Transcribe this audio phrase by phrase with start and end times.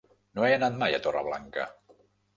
[0.37, 1.71] No he anat mai a Torreblanca.